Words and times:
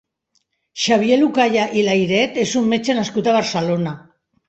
Xavier 0.85 1.19
Lucaya 1.19 1.67
i 1.81 1.85
Layret 1.91 2.43
és 2.47 2.57
un 2.65 2.69
metge 2.75 3.01
nascut 3.03 3.31
a 3.33 3.41
Barcelona. 3.41 3.99